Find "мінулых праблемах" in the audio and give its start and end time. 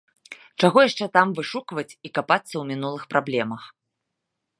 2.71-3.63